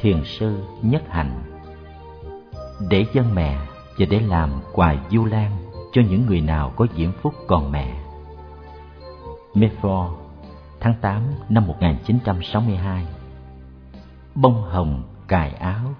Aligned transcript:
Thiền 0.00 0.24
sư 0.24 0.64
Nhất 0.82 1.02
Hạnh 1.08 1.42
Để 2.90 3.06
dân 3.12 3.34
mẹ 3.34 3.58
và 3.98 4.06
để 4.10 4.20
làm 4.20 4.50
quà 4.72 4.96
du 5.10 5.24
lan 5.24 5.50
cho 5.92 6.02
những 6.10 6.26
người 6.26 6.40
nào 6.40 6.72
có 6.76 6.86
diễm 6.96 7.12
phúc 7.12 7.34
còn 7.46 7.72
mẹ. 7.72 7.94
Mefor, 9.54 10.10
tháng 10.80 10.94
8 11.00 11.22
năm 11.48 11.66
1962 11.66 13.06
Bông 14.34 14.62
hồng 14.62 15.02
cài 15.28 15.52
áo 15.52 15.94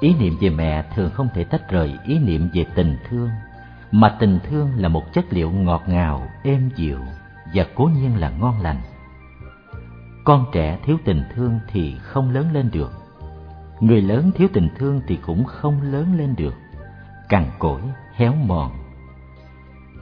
Ý 0.00 0.14
niệm 0.14 0.36
về 0.40 0.50
mẹ 0.50 0.84
thường 0.94 1.10
không 1.10 1.28
thể 1.34 1.44
tách 1.44 1.70
rời 1.70 1.94
ý 2.04 2.18
niệm 2.18 2.48
về 2.54 2.64
tình 2.74 2.96
thương, 3.08 3.30
mà 3.92 4.16
tình 4.18 4.38
thương 4.48 4.70
là 4.76 4.88
một 4.88 5.12
chất 5.12 5.24
liệu 5.30 5.50
ngọt 5.50 5.82
ngào, 5.86 6.28
êm 6.42 6.70
dịu 6.76 6.98
và 7.54 7.66
cố 7.74 7.84
nhiên 7.84 8.20
là 8.20 8.30
ngon 8.30 8.60
lành. 8.60 8.80
Con 10.26 10.46
trẻ 10.52 10.78
thiếu 10.82 10.98
tình 11.04 11.24
thương 11.34 11.60
thì 11.68 11.98
không 11.98 12.30
lớn 12.30 12.52
lên 12.52 12.70
được. 12.72 12.92
Người 13.80 14.02
lớn 14.02 14.30
thiếu 14.34 14.48
tình 14.52 14.68
thương 14.78 15.00
thì 15.06 15.16
cũng 15.16 15.44
không 15.44 15.82
lớn 15.82 16.18
lên 16.18 16.34
được. 16.36 16.54
Cằn 17.28 17.50
cỗi, 17.58 17.80
héo 18.14 18.34
mòn. 18.34 18.72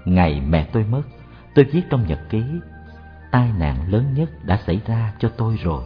Ngày 0.04 0.40
mẹ 0.40 0.68
tôi 0.72 0.84
mất, 0.84 1.02
tôi 1.54 1.64
viết 1.64 1.82
trong 1.90 2.06
nhật 2.06 2.18
ký, 2.30 2.42
tai 3.30 3.50
nạn 3.58 3.92
lớn 3.92 4.14
nhất 4.14 4.30
đã 4.44 4.58
xảy 4.66 4.80
ra 4.86 5.12
cho 5.18 5.28
tôi 5.28 5.58
rồi. 5.62 5.84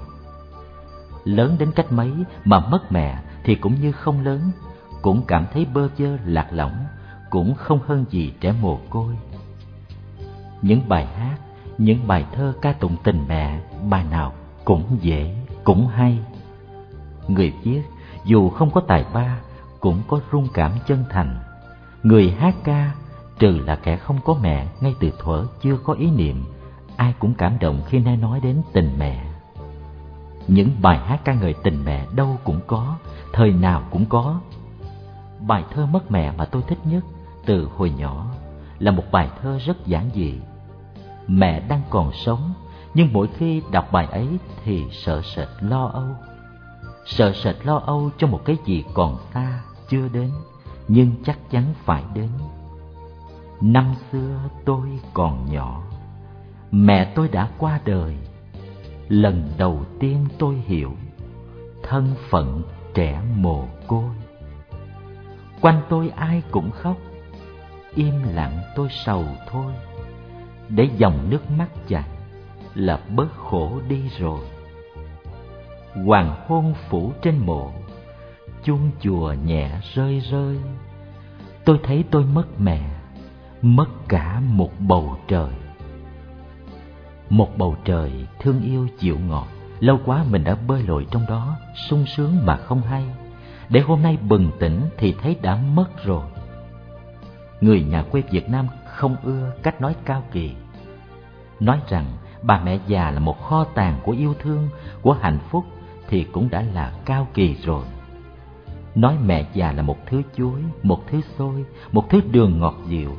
Lớn 1.25 1.56
đến 1.58 1.73
cách 1.77 1.92
mấy 1.92 2.12
mà 2.45 2.61
mất 2.61 2.92
mẹ 2.92 3.23
thì 3.45 3.55
cũng 3.55 3.80
như 3.80 3.92
không 3.92 4.25
lớn, 4.25 4.41
cũng 5.02 5.23
cảm 5.28 5.47
thấy 5.52 5.67
bơ 5.75 5.89
vơ 5.98 6.17
lạc 6.25 6.48
lõng, 6.52 6.84
cũng 7.30 7.55
không 7.55 7.80
hơn 7.86 8.05
gì 8.11 8.33
trẻ 8.41 8.55
mồ 8.61 8.78
côi. 8.91 9.14
Những 10.62 10.89
bài 10.89 11.06
hát, 11.06 11.39
những 11.79 12.07
bài 12.07 12.25
thơ 12.33 12.53
ca 12.62 12.73
tụng 12.73 12.97
tình 13.05 13.25
mẹ, 13.29 13.61
bài 13.91 14.05
nào 14.11 14.33
cũng 14.65 14.98
dễ, 15.01 15.34
cũng 15.65 15.87
hay. 15.87 16.19
Người 17.29 17.53
viết 17.62 17.83
dù 18.25 18.51
không 18.51 18.70
có 18.70 18.81
tài 18.81 19.05
ba 19.15 19.39
cũng 19.81 20.03
có 20.09 20.20
rung 20.33 20.48
cảm 20.55 20.73
chân 20.87 21.05
thành. 21.11 21.39
Người 22.03 22.31
hát 22.31 22.55
ca 22.65 22.93
trừ 23.39 23.61
là 23.67 23.77
kẻ 23.77 23.97
không 23.97 24.19
có 24.25 24.35
mẹ 24.43 24.67
ngay 24.81 24.95
từ 25.01 25.12
thuở 25.19 25.47
chưa 25.61 25.77
có 25.77 25.93
ý 25.93 26.11
niệm, 26.11 26.45
ai 26.97 27.15
cũng 27.19 27.35
cảm 27.35 27.59
động 27.61 27.83
khi 27.87 28.01
nghe 28.01 28.17
nói 28.17 28.41
đến 28.41 28.63
tình 28.73 28.91
mẹ. 28.98 29.25
Những 30.48 30.70
bài 30.83 30.98
hát 30.98 31.20
ca 31.25 31.35
ngợi 31.35 31.55
tình 31.63 31.85
mẹ 31.85 32.07
đâu 32.17 32.39
cũng 32.45 32.61
có, 32.67 32.97
thời 33.33 33.53
nào 33.53 33.83
cũng 33.91 34.05
có. 34.07 34.41
Bài 35.47 35.65
thơ 35.75 35.87
mất 35.87 36.11
mẹ 36.11 36.33
mà 36.39 36.45
tôi 36.45 36.63
thích 36.69 36.79
nhất 36.85 37.05
từ 37.47 37.69
hồi 37.77 37.91
nhỏ 37.91 38.27
là 38.79 38.91
một 38.91 39.05
bài 39.13 39.29
thơ 39.42 39.59
rất 39.67 39.87
giản 39.87 40.11
dị. 40.15 40.35
Mẹ 41.29 41.61
đang 41.61 41.83
còn 41.91 42.12
sống, 42.12 42.53
nhưng 42.95 43.12
mỗi 43.12 43.29
khi 43.37 43.62
đọc 43.73 43.93
bài 43.93 44.09
ấy 44.11 44.29
thì 44.65 44.84
sợ 44.91 45.23
sệt 45.23 45.48
lo 45.61 45.87
âu. 45.87 46.09
Sợ 47.07 47.33
sệt 47.33 47.67
lo 47.67 47.77
âu 47.77 48.11
cho 48.19 48.27
một 48.27 48.41
cái 48.45 48.57
gì 48.65 48.85
còn 48.95 49.17
xa, 49.35 49.61
chưa 49.89 50.09
đến, 50.09 50.31
nhưng 50.89 51.12
chắc 51.25 51.39
chắn 51.51 51.65
phải 51.85 52.03
đến. 52.15 52.29
Năm 53.61 53.95
xưa 54.12 54.39
tôi 54.65 54.89
còn 55.15 55.53
nhỏ, 55.53 55.83
mẹ 56.70 57.12
tôi 57.15 57.29
đã 57.29 57.48
qua 57.59 57.81
đời. 57.85 58.17
Lần 59.09 59.53
đầu 59.59 59.85
tiên 60.01 60.27
tôi 60.39 60.55
hiểu 60.55 60.92
thân 61.83 62.14
phận 62.31 62.63
trẻ 62.95 63.23
mồ 63.36 63.64
côi. 63.86 64.11
Quanh 65.61 65.83
tôi 65.89 66.08
ai 66.08 66.42
cũng 66.51 66.70
khóc, 66.70 66.97
im 67.95 68.14
lặng 68.35 68.61
tôi 68.77 68.89
sầu 68.91 69.25
thôi, 69.51 69.73
để 70.68 70.89
dòng 70.96 71.30
nước 71.30 71.51
mắt 71.51 71.68
chảy 71.89 72.08
là 72.74 73.01
bớt 73.17 73.33
khổ 73.36 73.80
đi 73.89 74.02
rồi. 74.18 74.40
Hoàng 76.06 76.34
hôn 76.46 76.74
phủ 76.89 77.12
trên 77.23 77.39
mộ, 77.39 77.73
chuông 78.64 78.90
chùa 79.01 79.34
nhẹ 79.45 79.70
rơi 79.95 80.20
rơi. 80.20 80.58
Tôi 81.64 81.80
thấy 81.83 82.05
tôi 82.11 82.24
mất 82.24 82.61
mẹ, 82.61 82.90
mất 83.62 83.89
cả 84.08 84.40
một 84.40 84.70
bầu 84.78 85.17
trời. 85.28 85.51
Một 87.30 87.58
bầu 87.58 87.77
trời 87.84 88.12
thương 88.40 88.62
yêu 88.62 88.89
dịu 88.98 89.18
ngọt, 89.18 89.46
lâu 89.80 90.01
quá 90.05 90.24
mình 90.30 90.45
đã 90.45 90.55
bơi 90.55 90.83
lội 90.83 91.07
trong 91.11 91.27
đó, 91.28 91.57
sung 91.89 92.05
sướng 92.17 92.46
mà 92.46 92.57
không 92.57 92.80
hay. 92.83 93.05
Để 93.68 93.80
hôm 93.80 94.02
nay 94.02 94.18
bừng 94.28 94.51
tỉnh 94.58 94.80
thì 94.96 95.14
thấy 95.23 95.36
đã 95.42 95.57
mất 95.57 96.05
rồi. 96.05 96.24
Người 97.61 97.83
nhà 97.83 98.02
quê 98.02 98.23
Việt 98.30 98.48
Nam 98.48 98.67
không 98.98 99.17
ưa 99.23 99.53
cách 99.63 99.81
nói 99.81 99.97
cao 100.05 100.23
kỳ. 100.33 100.51
Nói 101.61 101.81
rằng 101.89 102.05
bà 102.42 102.61
mẹ 102.64 102.79
già 102.86 103.11
là 103.11 103.20
một 103.20 103.42
kho 103.42 103.64
tàng 103.64 104.01
của 104.05 104.13
yêu 104.13 104.35
thương, 104.41 104.69
của 105.03 105.13
hạnh 105.13 105.39
phúc 105.51 105.64
thì 106.09 106.25
cũng 106.25 106.51
đã 106.51 106.64
là 106.75 106.92
cao 107.05 107.29
kỳ 107.35 107.55
rồi. 107.55 107.85
Nói 108.95 109.17
mẹ 109.27 109.47
già 109.55 109.73
là 109.73 109.83
một 109.83 110.07
thứ 110.07 110.23
chuối, 110.37 110.61
một 110.83 111.01
thứ 111.11 111.20
xôi, 111.39 111.64
một 111.92 112.11
thứ 112.11 112.20
đường 112.31 112.58
ngọt 112.58 112.75
dịu. 112.89 113.17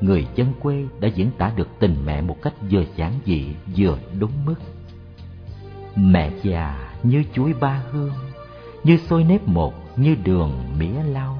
Người 0.00 0.26
dân 0.34 0.52
quê 0.60 0.84
đã 1.00 1.08
diễn 1.08 1.30
tả 1.38 1.52
được 1.56 1.68
tình 1.78 1.96
mẹ 2.04 2.20
một 2.20 2.36
cách 2.42 2.54
vừa 2.70 2.84
giản 2.96 3.12
dị 3.26 3.54
vừa 3.76 3.98
đúng 4.18 4.44
mức. 4.46 4.56
Mẹ 5.96 6.30
già 6.42 6.92
như 7.02 7.24
chuối 7.32 7.54
ba 7.60 7.82
hương, 7.92 8.12
như 8.84 8.96
xôi 8.96 9.24
nếp 9.24 9.48
một, 9.48 9.74
như 9.98 10.16
đường 10.24 10.52
mía 10.78 11.02
lau. 11.02 11.38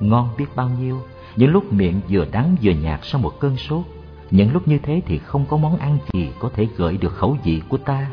Ngon 0.00 0.28
biết 0.36 0.46
bao 0.56 0.68
nhiêu, 0.68 1.02
những 1.36 1.50
lúc 1.50 1.72
miệng 1.72 2.00
vừa 2.08 2.26
đắng 2.32 2.56
vừa 2.62 2.72
nhạt 2.72 3.00
sau 3.02 3.20
một 3.20 3.32
cơn 3.40 3.56
sốt, 3.56 3.84
những 4.30 4.52
lúc 4.52 4.68
như 4.68 4.78
thế 4.78 5.02
thì 5.06 5.18
không 5.18 5.46
có 5.46 5.56
món 5.56 5.78
ăn 5.78 5.98
gì 6.12 6.32
có 6.38 6.50
thể 6.54 6.68
gợi 6.76 6.96
được 6.96 7.12
khẩu 7.14 7.36
vị 7.44 7.62
của 7.68 7.78
ta. 7.78 8.10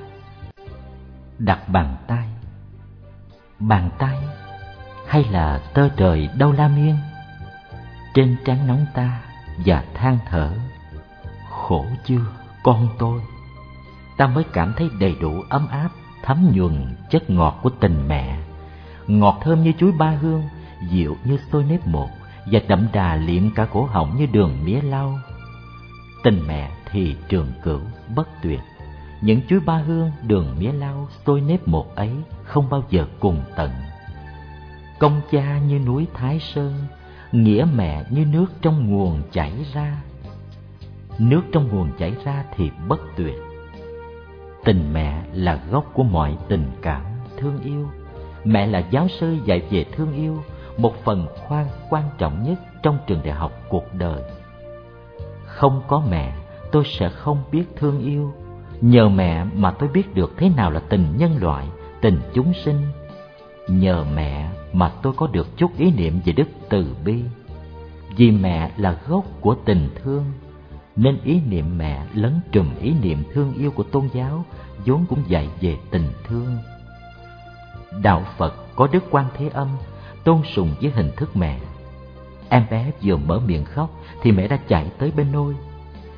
Đặt 1.39 1.69
bàn 1.69 1.95
tay. 2.07 2.27
Bàn 3.59 3.89
tay 3.97 4.17
hay 5.07 5.23
là 5.31 5.61
tơ 5.73 5.89
trời 5.97 6.29
đâu 6.38 6.51
la 6.51 6.67
miên? 6.67 6.95
Trên 8.13 8.35
trán 8.45 8.67
nóng 8.67 8.85
ta 8.93 9.22
và 9.66 9.83
than 9.93 10.17
thở. 10.29 10.53
Khổ 11.49 11.85
chưa 12.05 12.25
con 12.63 12.88
tôi? 12.97 13.22
Ta 14.17 14.27
mới 14.27 14.43
cảm 14.53 14.73
thấy 14.77 14.89
đầy 14.99 15.16
đủ 15.22 15.41
ấm 15.49 15.67
áp 15.67 15.89
Thấm 16.23 16.51
nhuần 16.53 16.95
chất 17.09 17.29
ngọt 17.29 17.59
của 17.63 17.69
tình 17.69 18.07
mẹ. 18.07 18.38
Ngọt 19.07 19.39
thơm 19.41 19.63
như 19.63 19.72
chuối 19.77 19.91
ba 19.91 20.09
hương 20.09 20.43
Dịu 20.89 21.17
như 21.23 21.38
xôi 21.51 21.63
nếp 21.63 21.88
một 21.88 22.09
Và 22.51 22.59
đậm 22.67 22.88
đà 22.94 23.16
liệm 23.16 23.49
cả 23.55 23.67
cổ 23.71 23.85
họng 23.85 24.17
như 24.17 24.25
đường 24.25 24.57
mía 24.66 24.81
lau. 24.81 25.19
Tình 26.23 26.44
mẹ 26.47 26.71
thì 26.91 27.16
trường 27.29 27.51
cửu 27.63 27.79
bất 28.16 28.27
tuyệt. 28.44 28.59
Những 29.22 29.41
chuối 29.49 29.59
ba 29.59 29.77
hương, 29.77 30.11
đường 30.27 30.55
mía 30.59 30.72
lau, 30.72 31.07
xôi 31.25 31.41
nếp 31.41 31.67
một 31.67 31.95
ấy 31.95 32.09
Không 32.43 32.69
bao 32.69 32.83
giờ 32.89 33.07
cùng 33.19 33.43
tận. 33.55 33.72
Công 34.99 35.22
cha 35.31 35.57
như 35.57 35.79
núi 35.79 36.07
Thái 36.13 36.39
Sơn 36.39 36.73
Nghĩa 37.33 37.66
mẹ 37.75 38.03
như 38.09 38.25
nước 38.25 38.45
trong 38.61 38.91
nguồn 38.91 39.22
chảy 39.31 39.51
ra. 39.73 40.01
Nước 41.19 41.41
trong 41.51 41.67
nguồn 41.67 41.91
chảy 41.99 42.13
ra 42.25 42.43
thì 42.55 42.72
bất 42.88 42.99
tuyệt. 43.17 43.35
Tình 44.63 44.93
mẹ 44.93 45.23
là 45.33 45.59
gốc 45.72 45.91
của 45.93 46.03
mọi 46.03 46.38
tình 46.47 46.72
cảm, 46.81 47.01
thương 47.38 47.59
yêu. 47.63 47.89
Mẹ 48.43 48.67
là 48.67 48.79
giáo 48.79 49.07
sư 49.07 49.38
dạy 49.45 49.61
về 49.69 49.85
thương 49.91 50.13
yêu. 50.13 50.43
Một 50.78 50.95
phần 51.03 51.28
khoan 51.35 51.67
quan 51.89 52.03
trọng 52.17 52.44
nhất 52.44 52.59
trong 52.84 52.97
trường 53.07 53.22
đại 53.23 53.34
học 53.34 53.51
cuộc 53.69 53.94
đời. 53.94 54.22
Không 55.45 55.81
có 55.87 56.03
mẹ 56.09 56.34
tôi 56.72 56.84
sẽ 56.85 57.09
không 57.09 57.43
biết 57.52 57.64
thương 57.75 57.99
yêu. 57.99 58.34
Nhờ 58.81 59.09
mẹ 59.09 59.46
mà 59.53 59.72
tôi 59.72 59.90
biết 59.90 60.16
được 60.16 60.34
thế 60.37 60.49
nào 60.49 60.72
là 60.72 60.79
tình 60.79 61.05
nhân 61.17 61.37
loại, 61.41 61.67
tình 62.02 62.22
chúng 62.34 62.53
sinh. 62.53 62.81
Nhờ 63.67 64.05
mẹ 64.16 64.49
mà 64.73 64.91
tôi 65.02 65.14
có 65.17 65.28
được 65.28 65.58
chút 65.58 65.78
ý 65.78 65.91
niệm 65.91 66.20
về 66.25 66.34
đức 66.34 66.47
từ 66.70 66.96
bi. 67.05 67.22
Vì 68.17 68.31
mẹ 68.31 68.72
là 68.78 68.97
gốc 69.08 69.25
của 69.41 69.55
tình 69.66 69.90
thương 70.03 70.23
Nên 70.96 71.17
ý 71.23 71.41
niệm 71.49 71.78
mẹ 71.78 72.05
lấn 72.14 72.40
trùm 72.52 72.75
ý 72.81 72.93
niệm 73.02 73.23
thương 73.34 73.53
yêu 73.53 73.72
của 73.72 73.84
tôn 73.84 74.09
giáo 74.14 74.46
vốn 74.85 75.05
cũng 75.09 75.23
dạy 75.28 75.49
về 75.61 75.78
tình 75.91 76.09
thương. 76.28 76.58
Đạo 78.02 78.23
Phật 78.37 78.53
có 78.75 78.87
Đức 78.91 79.03
Quan 79.09 79.25
Thế 79.37 79.49
Âm 79.53 79.67
tôn 80.23 80.41
sùng 80.55 80.75
với 80.81 80.91
hình 80.91 81.11
thức 81.17 81.35
mẹ. 81.35 81.59
Em 82.49 82.64
bé 82.72 82.91
vừa 83.02 83.17
mở 83.17 83.40
miệng 83.40 83.66
khóc 83.66 83.90
thì 84.22 84.31
mẹ 84.31 84.47
đã 84.47 84.58
chạy 84.67 84.91
tới 84.97 85.11
bên 85.11 85.31
nôi. 85.31 85.55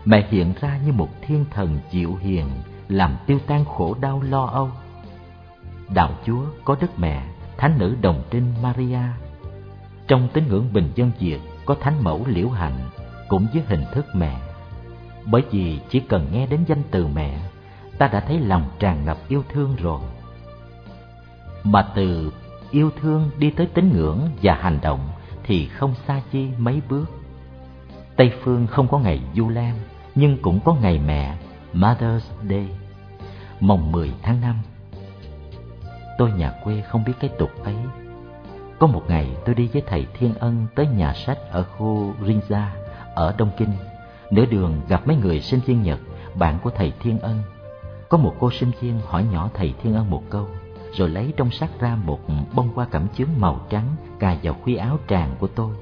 Mẹ 0.06 0.28
hiện 0.30 0.54
ra 0.62 0.80
như 0.86 0.92
một 0.92 1.10
thiên 1.22 1.46
thần 1.52 1.78
dịu 1.92 2.16
hiền, 2.16 2.48
Làm 2.90 3.16
tiêu 3.26 3.40
tan 3.48 3.66
khổ 3.66 3.96
đau 4.02 4.22
lo 4.22 4.46
âu. 4.46 4.70
Đạo 5.90 6.12
Chúa 6.26 6.42
có 6.66 6.76
Đức 6.82 7.00
Mẹ, 7.00 7.28
Thánh 7.58 7.78
nữ 7.78 7.96
Đồng 8.02 8.24
Trinh 8.32 8.54
Maria. 8.62 9.00
Trong 10.08 10.28
tín 10.34 10.48
ngưỡng 10.48 10.74
bình 10.74 10.92
dân 10.96 11.12
Việt 11.20 11.40
Có 11.66 11.76
Thánh 11.76 12.04
mẫu 12.04 12.26
Liễu 12.28 12.50
Hạnh, 12.50 12.90
Cũng 13.28 13.48
với 13.54 13.64
hình 13.68 13.84
thức 13.94 14.06
mẹ. 14.14 14.40
Bởi 15.26 15.44
vì 15.52 15.80
chỉ 15.90 16.00
cần 16.00 16.28
nghe 16.32 16.48
đến 16.48 16.60
danh 16.68 16.82
từ 16.92 17.08
mẹ, 17.08 17.40
Ta 17.98 18.08
đã 18.08 18.20
thấy 18.20 18.40
lòng 18.40 18.70
tràn 18.80 19.06
ngập 19.06 19.18
yêu 19.28 19.44
thương 19.50 19.76
rồi. 19.76 20.02
Mà 21.64 21.88
từ 21.96 22.32
yêu 22.76 22.92
thương 23.02 23.30
đi 23.38 23.50
tới 23.50 23.68
tín 23.74 23.94
ngưỡng 23.94 24.20
và 24.42 24.56
hành 24.56 24.80
động 24.82 25.00
Thì 25.44 25.68
không 25.68 25.94
xa 26.08 26.22
chi 26.32 26.48
mấy 26.58 26.82
bước. 26.90 27.06
Tây 28.16 28.32
Phương 28.44 28.68
không 28.68 28.88
có 28.88 29.00
ngày 29.00 29.22
Du 29.36 29.50
Lan 29.50 29.80
nhưng 30.16 30.38
cũng 30.42 30.60
có 30.66 30.76
ngày 30.82 31.00
mẹ, 31.08 31.38
Mother's 31.74 32.20
Day 32.50 32.68
Mồng 33.60 33.92
10 33.92 34.14
tháng 34.22 34.42
5 34.42 34.56
Tôi 36.18 36.32
nhà 36.32 36.54
quê 36.64 36.82
không 36.82 37.04
biết 37.04 37.14
cái 37.20 37.30
tục 37.40 37.50
ấy. 37.64 37.76
Có 38.80 38.88
một 38.88 39.04
ngày 39.08 39.30
tôi 39.46 39.56
đi 39.56 39.70
với 39.74 39.84
thầy 39.88 40.08
Thiên 40.14 40.34
Ân 40.34 40.66
tới 40.76 40.88
nhà 40.88 41.14
sách 41.14 41.38
ở 41.52 41.64
khu 41.64 42.14
Rinza 42.22 42.68
ở 43.16 43.36
Đông 43.38 43.50
Kinh. 43.58 43.72
Nửa 44.32 44.46
đường 44.46 44.82
gặp 44.88 45.08
mấy 45.08 45.16
người 45.16 45.42
sinh 45.42 45.60
viên 45.66 45.82
Nhật, 45.82 46.00
bạn 46.36 46.60
của 46.64 46.70
thầy 46.70 46.94
Thiên 47.00 47.20
Ân. 47.20 47.40
Có 48.10 48.18
một 48.18 48.36
cô 48.40 48.52
sinh 48.52 48.72
viên 48.82 49.00
hỏi 49.06 49.26
nhỏ 49.32 49.50
thầy 49.54 49.74
Thiên 49.84 49.94
Ân 49.94 50.10
một 50.10 50.24
câu. 50.30 50.48
Rồi 50.96 51.10
lấy 51.10 51.34
trong 51.38 51.52
sách 51.52 51.70
ra 51.80 51.98
một 52.06 52.20
bông 52.56 52.70
hoa 52.76 52.86
cẩm 52.86 53.08
chướng 53.18 53.30
màu 53.38 53.66
trắng 53.70 53.96
cài 54.20 54.40
vào 54.44 54.54
khuy 54.54 54.76
áo 54.76 55.00
tràng 55.08 55.36
của 55.40 55.48
tôi. 55.48 55.76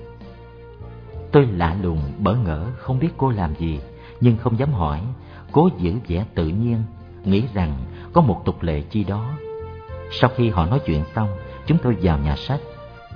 Tôi 1.31 1.45
lạ 1.45 1.77
lùng, 1.81 2.01
bỡ 2.17 2.35
ngỡ, 2.35 2.65
không 2.77 2.99
biết 2.99 3.09
cô 3.17 3.29
làm 3.29 3.55
gì 3.55 3.79
Nhưng 4.21 4.37
không 4.37 4.59
dám 4.59 4.73
hỏi, 4.73 5.01
cố 5.51 5.69
giữ 5.77 5.95
vẻ 6.07 6.25
tự 6.35 6.47
nhiên 6.47 6.83
Nghĩ 7.25 7.43
rằng 7.53 7.85
có 8.13 8.21
một 8.21 8.41
tục 8.45 8.63
lệ 8.63 8.81
chi 8.81 9.03
đó. 9.03 9.29
Sau 10.11 10.29
khi 10.35 10.49
họ 10.49 10.65
nói 10.65 10.79
chuyện 10.85 11.03
xong, 11.15 11.29
chúng 11.65 11.77
tôi 11.77 11.97
vào 12.01 12.17
nhà 12.17 12.35
sách. 12.35 12.59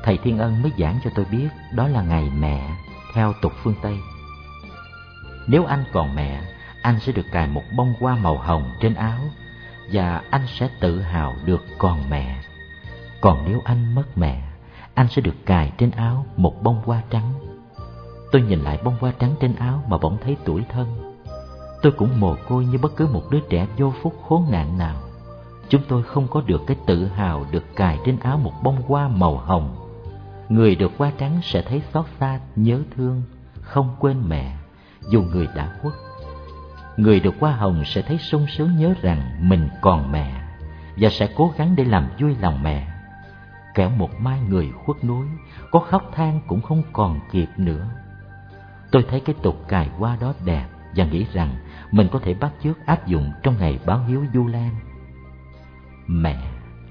Thầy 0.04 0.18
Thiên 0.18 0.38
Ân 0.38 0.62
mới 0.62 0.72
giảng 0.78 1.00
cho 1.04 1.10
tôi 1.16 1.26
biết 1.32 1.48
đó 1.76 1.88
là 1.88 2.02
ngày 2.02 2.32
mẹ 2.40 2.70
theo 3.14 3.34
tục 3.42 3.52
phương 3.64 3.76
Tây. 3.82 3.98
Nếu 5.48 5.66
anh 5.66 5.84
còn 5.94 6.16
mẹ, 6.16 6.42
anh 6.82 7.00
sẽ 7.00 7.12
được 7.12 7.26
cài 7.32 7.48
một 7.48 7.64
bông 7.78 7.94
hoa 8.00 8.16
màu 8.16 8.38
hồng 8.38 8.64
trên 8.82 8.94
áo 8.94 9.20
và 9.92 10.22
anh 10.30 10.46
sẽ 10.48 10.70
tự 10.80 11.02
hào 11.02 11.34
được 11.46 11.62
còn 11.78 12.10
mẹ. 12.10 12.42
Còn 13.22 13.44
nếu 13.48 13.62
anh 13.66 13.96
mất 13.96 14.04
mẹ, 14.16 14.42
anh 14.94 15.08
sẽ 15.08 15.22
được 15.22 15.46
cài 15.46 15.72
trên 15.78 15.92
áo 15.92 16.26
một 16.38 16.64
bông 16.64 16.82
hoa 16.86 17.02
trắng. 17.10 17.34
Tôi 18.32 18.42
nhìn 18.42 18.60
lại 18.60 18.80
bông 18.84 18.96
hoa 19.00 19.12
trắng 19.20 19.36
trên 19.40 19.56
áo 19.56 19.84
mà 19.88 19.98
bỗng 19.98 20.18
thấy 20.24 20.38
tuổi 20.46 20.64
thân. 20.70 21.14
Tôi 21.82 21.92
cũng 21.92 22.20
mồ 22.20 22.36
côi 22.50 22.66
như 22.66 22.78
bất 22.78 22.96
cứ 22.96 23.08
một 23.08 23.24
đứa 23.30 23.40
trẻ 23.50 23.68
vô 23.78 23.94
phúc 24.02 24.16
khốn 24.28 24.46
nạn 24.52 24.78
nào. 24.78 25.02
Chúng 25.70 25.82
tôi 25.88 26.04
không 26.04 26.28
có 26.28 26.42
được 26.42 26.62
cái 26.68 26.78
tự 26.86 27.06
hào 27.06 27.46
được 27.52 27.76
cài 27.76 28.00
trên 28.06 28.20
áo 28.20 28.38
một 28.38 28.54
bông 28.64 28.82
hoa 28.82 29.08
màu 29.08 29.38
hồng 29.38 29.88
người 30.50 30.76
được 30.76 30.92
hoa 30.98 31.12
trắng 31.18 31.40
sẽ 31.44 31.62
thấy 31.62 31.82
xót 31.94 32.06
xa, 32.20 32.40
nhớ 32.56 32.82
thương, 32.96 33.22
không 33.62 33.96
quên 34.00 34.30
mẹ, 34.30 34.58
dù 35.10 35.22
người 35.22 35.48
đã 35.56 35.78
khuất. 35.82 35.94
Người 36.98 37.20
được 37.20 37.36
hoa 37.40 37.52
hồng 37.52 37.84
sẽ 37.86 38.02
thấy 38.02 38.18
sung 38.18 38.48
sướng 38.48 38.78
nhớ 38.78 38.94
rằng 39.02 39.38
mình 39.40 39.70
còn 39.82 40.12
mẹ 40.12 40.42
và 40.98 41.10
sẽ 41.10 41.30
cố 41.36 41.54
gắng 41.58 41.76
để 41.76 41.84
làm 41.84 42.10
vui 42.20 42.36
lòng 42.42 42.64
mẹ. 42.64 42.88
Kẻo 43.74 43.90
một 43.90 44.20
mai 44.20 44.40
người 44.50 44.72
khuất 44.86 45.04
núi, 45.04 45.28
có 45.72 45.80
khóc 45.80 46.12
than 46.14 46.42
cũng 46.48 46.62
không 46.62 46.84
còn 46.94 47.20
kịp 47.32 47.48
nữa. 47.58 47.88
Tôi 48.92 49.06
thấy 49.10 49.20
cái 49.20 49.36
tục 49.42 49.68
cài 49.68 49.90
hoa 49.98 50.18
đó 50.22 50.34
đẹp 50.46 50.68
và 50.96 51.06
nghĩ 51.06 51.26
rằng 51.34 51.56
mình 51.92 52.08
có 52.12 52.20
thể 52.20 52.34
bắt 52.34 52.52
chước 52.64 52.86
áp 52.86 53.08
dụng 53.08 53.32
trong 53.44 53.58
ngày 53.60 53.80
báo 53.86 54.04
hiếu 54.08 54.26
Du 54.34 54.48
Lan. 54.48 54.70
Mẹ 56.08 56.38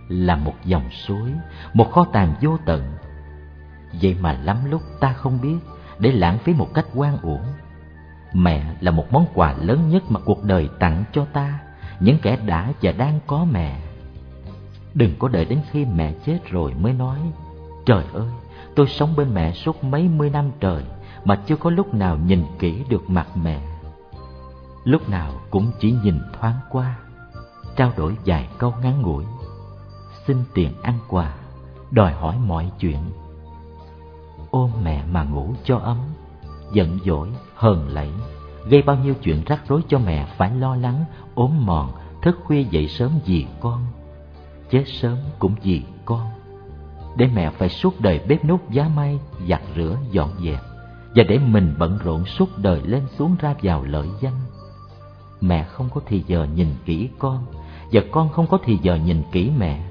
là 0.09 0.37
một 0.37 0.55
dòng 0.65 0.91
suối, 0.91 1.33
một 1.75 1.93
kho 1.93 2.07
tàng 2.13 2.35
vô 2.41 2.59
tận 2.67 2.97
Vậy 4.03 4.17
mà 4.21 4.33
lắm 4.33 4.57
lúc 4.71 4.83
ta 5.01 5.13
không 5.13 5.41
biết 5.41 5.59
để 5.99 6.13
lãng 6.13 6.39
phí 6.39 6.53
một 6.53 6.75
cách 6.75 6.87
quan 6.95 7.19
uổng. 7.23 7.45
Mẹ 8.33 8.65
là 8.81 8.91
một 8.91 9.05
món 9.11 9.27
quà 9.35 9.55
lớn 9.61 9.89
nhất 9.89 10.03
mà 10.09 10.21
cuộc 10.21 10.45
đời 10.45 10.69
tặng 10.79 11.05
cho 11.13 11.25
ta, 11.25 11.59
những 12.01 12.19
kẻ 12.23 12.37
đã 12.47 12.73
và 12.83 12.93
đang 12.93 13.21
có 13.27 13.45
mẹ. 13.45 13.81
Đừng 14.95 15.15
có 15.19 15.29
đợi 15.29 15.45
đến 15.45 15.61
khi 15.71 15.85
mẹ 15.85 16.15
chết 16.27 16.39
rồi 16.51 16.75
mới 16.81 16.93
nói, 16.93 17.19
trời 17.87 18.05
ơi, 18.13 18.29
tôi 18.75 18.87
sống 18.87 19.17
bên 19.17 19.35
mẹ 19.35 19.53
suốt 19.53 19.85
mấy 19.85 20.09
mươi 20.09 20.31
năm 20.31 20.51
trời 20.61 20.83
mà 21.25 21.37
chưa 21.47 21.57
có 21.57 21.71
lúc 21.71 21.95
nào 21.95 22.17
nhìn 22.17 22.45
kỹ 22.59 22.83
được 22.89 23.11
mặt 23.11 23.27
mẹ. 23.37 23.61
Lúc 24.85 25.09
nào 25.09 25.33
cũng 25.51 25.73
chỉ 25.81 25.95
nhìn 26.03 26.21
thoáng 26.33 26.57
qua, 26.71 26.99
trao 27.77 27.93
đổi 27.97 28.17
vài 28.27 28.49
câu 28.59 28.75
ngắn 28.83 29.03
ngủi, 29.03 29.25
xin 30.27 30.37
tiền 30.55 30.73
ăn 30.83 30.99
quà, 31.09 31.35
đòi 31.91 32.13
hỏi 32.13 32.37
mọi 32.47 32.71
chuyện 32.79 32.99
ôm 34.51 34.71
mẹ 34.83 35.05
mà 35.11 35.25
ngủ 35.25 35.55
cho 35.65 35.79
ấm 35.79 35.99
giận 36.73 36.99
dỗi, 37.05 37.29
hờn 37.55 37.89
lẫy, 37.89 38.09
gây 38.69 38.83
bao 38.83 38.97
nhiêu 38.97 39.15
chuyện 39.23 39.43
rắc 39.47 39.69
rối 39.69 39.81
cho 39.89 39.99
mẹ 39.99 40.27
phải 40.37 40.51
lo 40.55 40.77
lắng, 40.77 41.05
ốm 41.35 41.67
mòn, 41.67 41.93
thức 42.23 42.39
khuya 42.45 42.63
dậy 42.63 42.89
sớm 42.89 43.11
vì 43.27 43.47
con, 43.61 43.87
chết 44.71 44.85
sớm 44.87 45.19
cũng 45.39 45.55
vì 45.63 45.83
con. 46.05 46.27
Để 47.17 47.29
mẹ 47.35 47.51
phải 47.51 47.69
suốt 47.69 48.01
đời 48.01 48.21
bếp 48.29 48.45
nút 48.45 48.71
giá 48.71 48.89
may, 48.97 49.19
giặt 49.49 49.63
rửa, 49.77 49.97
dọn 50.11 50.31
dẹp, 50.45 50.61
và 51.15 51.25
để 51.29 51.39
mình 51.39 51.75
bận 51.79 51.99
rộn 52.05 52.25
suốt 52.25 52.59
đời 52.59 52.83
lên 52.85 53.03
xuống 53.19 53.37
ra 53.41 53.55
vào 53.63 53.85
lợi 53.85 54.09
danh. 54.21 54.41
Mẹ 55.41 55.65
không 55.65 55.89
có 55.95 56.01
thì 56.07 56.23
giờ 56.27 56.47
nhìn 56.55 56.69
kỹ 56.85 57.09
con, 57.19 57.47
và 57.93 58.01
con 58.11 58.29
không 58.29 58.47
có 58.47 58.59
thì 58.65 58.79
giờ 58.83 58.95
nhìn 58.95 59.23
kỹ 59.33 59.51
mẹ. 59.59 59.91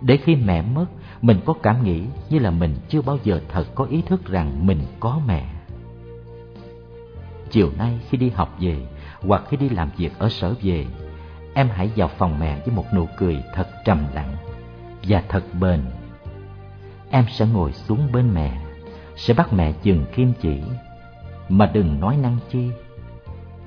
Để 0.00 0.16
khi 0.16 0.36
mẹ 0.36 0.62
mất, 0.62 0.86
mình 1.22 1.40
có 1.44 1.54
cảm 1.62 1.84
nghĩ 1.84 2.02
như 2.30 2.38
là 2.38 2.50
mình 2.50 2.76
chưa 2.88 3.02
bao 3.02 3.18
giờ 3.24 3.40
thật 3.48 3.64
có 3.74 3.84
ý 3.84 4.02
thức 4.02 4.26
rằng 4.26 4.66
mình 4.66 4.80
có 5.00 5.20
mẹ 5.26 5.46
chiều 7.52 7.72
nay 7.78 8.00
khi 8.08 8.18
đi 8.18 8.30
học 8.30 8.56
về, 8.60 8.76
hoặc 9.20 9.42
khi 9.48 9.56
đi 9.56 9.68
làm 9.68 9.90
việc 9.96 10.18
ở 10.18 10.28
sở 10.28 10.54
về, 10.62 10.86
em 11.54 11.68
hãy 11.74 11.90
vào 11.96 12.08
phòng 12.08 12.38
mẹ 12.38 12.60
với 12.66 12.74
một 12.74 12.84
nụ 12.94 13.08
cười 13.16 13.42
thật 13.54 13.68
trầm 13.84 14.06
lặng 14.14 14.36
và 15.02 15.22
thật 15.28 15.44
bền. 15.60 15.80
Em 17.10 17.24
sẽ 17.28 17.46
ngồi 17.46 17.72
xuống 17.72 18.12
bên 18.12 18.34
mẹ, 18.34 18.60
sẽ 19.16 19.34
bắt 19.34 19.52
mẹ 19.52 19.72
chừng 19.72 20.04
kim 20.14 20.32
chỉ. 20.40 20.62
Mà 21.48 21.66
đừng 21.66 22.00
nói 22.00 22.16
năng 22.16 22.38
chi, 22.50 22.70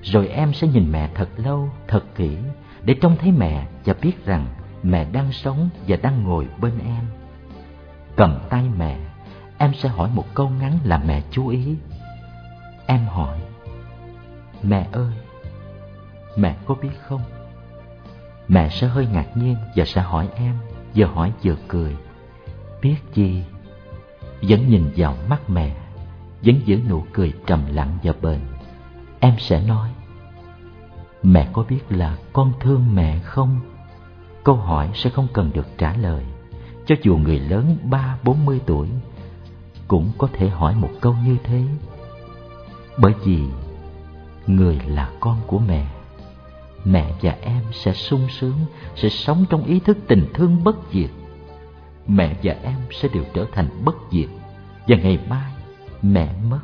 rồi 0.01 0.27
em 0.27 0.53
sẽ 0.53 0.67
nhìn 0.67 0.91
mẹ 0.91 1.09
thật 1.15 1.29
lâu, 1.37 1.69
thật 1.87 2.03
kỹ, 2.15 2.37
để 2.83 2.95
trông 3.01 3.15
thấy 3.17 3.31
mẹ 3.31 3.67
và 3.85 3.93
biết 4.01 4.25
rằng 4.25 4.47
mẹ 4.83 5.05
đang 5.11 5.31
sống 5.31 5.69
và 5.87 5.97
đang 6.01 6.23
ngồi 6.23 6.47
bên 6.61 6.73
em. 6.85 7.05
Cầm 8.15 8.39
tay 8.49 8.63
mẹ, 8.77 8.97
em 9.57 9.73
sẽ 9.73 9.89
hỏi 9.89 10.09
một 10.13 10.25
câu 10.33 10.49
ngắn 10.49 10.79
làm 10.83 11.07
mẹ 11.07 11.21
chú 11.31 11.47
ý. 11.47 11.75
Em 12.87 13.05
hỏi 13.05 13.39
mẹ 14.67 14.87
ơi, 14.91 15.11
mẹ 16.37 16.57
có 16.65 16.75
biết 16.81 16.89
không? 17.07 17.21
Mẹ 18.47 18.69
sẽ 18.69 18.87
hơi 18.87 19.07
ngạc 19.07 19.37
nhiên 19.37 19.55
và 19.75 19.85
sẽ 19.85 20.01
hỏi 20.01 20.29
em, 20.35 20.55
vừa 20.95 21.05
hỏi 21.05 21.31
vừa 21.43 21.55
cười. 21.67 21.95
Biết 22.81 22.95
gì? 23.13 23.43
Vẫn 24.41 24.69
nhìn 24.69 24.91
vào 24.95 25.15
mắt 25.29 25.49
mẹ, 25.49 25.75
vẫn 26.41 26.61
giữ 26.65 26.79
nụ 26.89 27.03
cười 27.13 27.33
trầm 27.45 27.61
lặng 27.73 27.97
và 28.03 28.13
bền. 28.21 28.39
Em 29.19 29.33
sẽ 29.39 29.61
nói, 29.67 29.89
mẹ 31.23 31.49
có 31.53 31.63
biết 31.69 31.81
là 31.89 32.17
con 32.33 32.53
thương 32.59 32.95
mẹ 32.95 33.19
không? 33.19 33.59
Câu 34.43 34.55
hỏi 34.55 34.89
sẽ 34.93 35.09
không 35.09 35.27
cần 35.33 35.51
được 35.53 35.67
trả 35.77 35.93
lời. 35.97 36.23
Cho 36.85 36.95
dù 37.01 37.17
người 37.17 37.39
lớn 37.39 37.77
ba, 37.83 38.17
bốn 38.23 38.45
mươi 38.45 38.61
tuổi 38.65 38.87
cũng 39.87 40.11
có 40.17 40.27
thể 40.33 40.49
hỏi 40.49 40.75
một 40.75 40.89
câu 41.01 41.15
như 41.25 41.37
thế. 41.43 41.63
Bởi 42.97 43.13
vì 43.23 43.43
người 44.47 44.79
là 44.87 45.09
con 45.19 45.41
của 45.47 45.59
mẹ. 45.59 45.85
Mẹ 46.85 47.11
và 47.21 47.35
em 47.41 47.63
sẽ 47.71 47.93
sung 47.93 48.27
sướng, 48.29 48.65
sẽ 48.95 49.09
sống 49.09 49.45
trong 49.49 49.63
ý 49.63 49.79
thức 49.79 49.97
tình 50.07 50.27
thương 50.33 50.63
bất 50.63 50.75
diệt. 50.91 51.09
Mẹ 52.07 52.35
và 52.43 52.55
em 52.63 52.77
sẽ 52.91 53.07
đều 53.13 53.23
trở 53.33 53.45
thành 53.51 53.69
bất 53.85 53.95
diệt. 54.11 54.29
Và 54.87 54.97
ngày 54.97 55.19
mai, 55.29 55.51
mẹ 56.01 56.33
mất, 56.49 56.59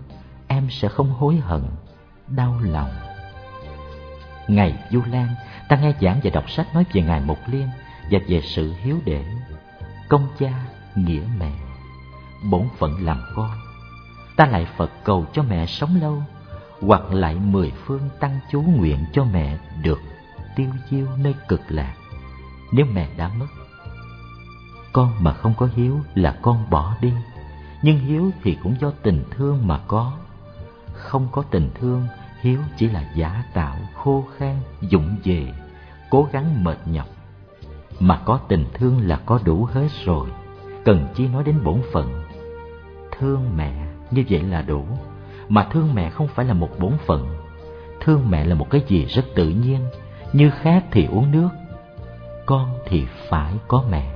em 0.48 0.70
sẽ 0.70 0.88
không 0.88 1.10
hối 1.10 1.36
hận, 1.36 1.64
đau 2.28 2.60
lòng. 2.62 2.90
Ngày 4.48 4.74
du 4.92 5.02
lan, 5.12 5.28
ta 5.70 5.76
nghe 5.76 5.94
giảng 6.02 6.20
và 6.24 6.30
đọc 6.34 6.50
sách 6.50 6.68
nói 6.74 6.86
về 6.94 7.02
ngài 7.02 7.22
mục 7.22 7.38
liên 7.48 7.68
và 8.12 8.20
về 8.28 8.42
sự 8.42 8.74
hiếu 8.84 8.98
đệ 9.06 9.24
công 10.12 10.28
cha 10.40 10.54
nghĩa 10.96 11.24
mẹ, 11.40 11.52
bổn 12.50 12.68
phận 12.78 13.06
làm 13.06 13.22
con. 13.36 13.52
Ta 14.36 14.46
lại 14.46 14.68
phật 14.78 14.92
cầu 15.04 15.26
cho 15.34 15.44
mẹ 15.44 15.66
sống 15.66 16.02
lâu 16.02 16.24
hoặc 16.82 17.12
lại 17.12 17.36
mười 17.36 17.72
phương 17.86 18.10
tăng 18.20 18.40
chú 18.52 18.62
nguyện 18.62 19.06
cho 19.14 19.24
mẹ 19.24 19.58
được 19.84 20.00
tiêu 20.56 20.70
diêu 20.90 21.08
nơi 21.18 21.36
cực 21.48 21.62
lạc. 21.70 21.94
Nếu 22.72 22.86
mẹ 22.94 23.10
đã 23.18 23.32
mất, 23.40 23.48
con 24.94 25.12
mà 25.20 25.34
không 25.34 25.54
có 25.58 25.70
hiếu 25.76 26.00
là 26.16 26.38
con 26.42 26.70
bỏ 26.70 26.96
đi. 27.02 27.14
Nhưng 27.84 28.00
hiếu 28.00 28.32
thì 28.44 28.58
cũng 28.64 28.76
do 28.80 28.92
tình 29.04 29.24
thương 29.32 29.68
mà 29.68 29.80
có. 29.88 30.14
Không 30.94 31.28
có 31.32 31.44
tình 31.52 31.70
thương, 31.80 32.08
hiếu 32.42 32.60
chỉ 32.78 32.88
là 32.88 33.12
giả 33.16 33.44
tạo, 33.54 33.78
khô 33.96 34.26
khan 34.38 34.56
dụng 34.82 35.18
về 35.24 35.54
cố 36.10 36.28
gắng 36.32 36.64
mệt 36.64 36.78
nhọc. 36.86 37.08
Mà 38.00 38.22
có 38.26 38.40
tình 38.48 38.66
thương 38.74 39.08
là 39.08 39.20
có 39.26 39.40
đủ 39.46 39.66
hết 39.66 39.88
rồi. 40.06 40.30
Cần 40.86 41.08
chi 41.16 41.28
nói 41.28 41.44
đến 41.44 41.64
bổn 41.64 41.82
phận. 41.94 42.24
Thương 43.18 43.58
mẹ, 43.58 43.88
như 44.12 44.24
vậy 44.30 44.44
là 44.44 44.62
đủ 44.62 44.86
mà 45.51 45.67
thương 45.72 45.93
mẹ 45.93 46.10
không 46.10 46.27
phải 46.27 46.46
là 46.46 46.53
một 46.53 46.70
bổn 46.79 46.93
phận. 47.05 47.27
Thương 48.00 48.29
mẹ 48.29 48.46
là 48.46 48.55
một 48.55 48.70
cái 48.70 48.81
gì 48.88 49.05
rất 49.05 49.25
tự 49.36 49.50
nhiên. 49.50 49.79
Như 50.34 50.50
khát 50.50 50.84
thì 50.91 51.05
uống 51.05 51.31
nước 51.31 51.50
con 52.46 52.74
thì 52.86 53.05
phải 53.29 53.53
có 53.67 53.84
mẹ 53.91 54.12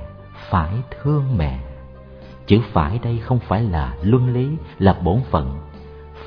phải 0.50 0.74
thương 0.90 1.24
mẹ. 1.38 1.60
Chữ 2.46 2.60
phải 2.72 2.98
đây 3.02 3.18
không 3.18 3.38
phải 3.38 3.62
là 3.62 3.94
luân 4.02 4.32
lý 4.32 4.48
là 4.78 4.92
bổn 4.92 5.20
phận. 5.30 5.58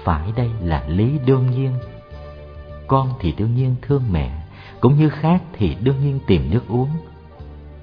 Phải 0.03 0.31
đây 0.35 0.49
là 0.61 0.83
lý 0.87 1.19
đương 1.25 1.51
nhiên. 1.51 1.73
Con 2.87 3.13
thì 3.19 3.31
đương 3.31 3.55
nhiên 3.55 3.75
thương 3.81 4.03
mẹ 4.11 4.43
cũng 4.79 4.97
như 4.97 5.09
khát 5.09 5.39
thì 5.53 5.75
đương 5.81 5.99
nhiên 6.03 6.19
tìm 6.27 6.51
nước 6.51 6.67
uống. 6.67 6.89